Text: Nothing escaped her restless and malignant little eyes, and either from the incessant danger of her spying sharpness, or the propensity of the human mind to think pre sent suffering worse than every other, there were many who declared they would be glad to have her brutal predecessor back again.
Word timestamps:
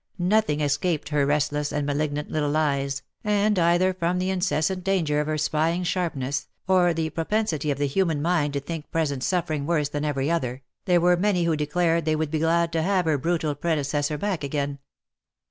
Nothing 0.17 0.61
escaped 0.61 1.09
her 1.09 1.27
restless 1.27 1.71
and 1.71 1.85
malignant 1.85 2.31
little 2.31 2.57
eyes, 2.57 3.03
and 3.23 3.59
either 3.59 3.93
from 3.93 4.17
the 4.17 4.31
incessant 4.31 4.83
danger 4.83 5.19
of 5.21 5.27
her 5.27 5.37
spying 5.37 5.83
sharpness, 5.83 6.47
or 6.67 6.91
the 6.91 7.11
propensity 7.11 7.69
of 7.69 7.77
the 7.77 7.85
human 7.85 8.19
mind 8.19 8.53
to 8.53 8.59
think 8.59 8.89
pre 8.89 9.05
sent 9.05 9.21
suffering 9.23 9.67
worse 9.67 9.89
than 9.89 10.03
every 10.03 10.31
other, 10.31 10.63
there 10.85 11.01
were 11.01 11.17
many 11.17 11.43
who 11.43 11.55
declared 11.55 12.05
they 12.05 12.15
would 12.15 12.31
be 12.31 12.39
glad 12.39 12.71
to 12.73 12.81
have 12.81 13.05
her 13.05 13.19
brutal 13.19 13.53
predecessor 13.53 14.17
back 14.17 14.43
again. 14.43 14.79